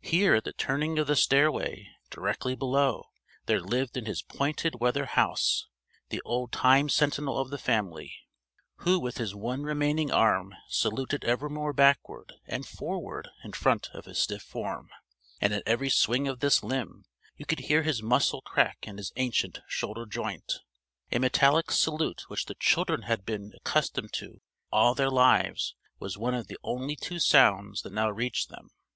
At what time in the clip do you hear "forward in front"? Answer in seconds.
12.66-13.88